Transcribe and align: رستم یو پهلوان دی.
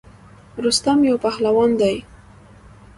رستم 0.65 0.99
یو 1.09 1.17
پهلوان 1.23 1.71
دی. 1.81 1.95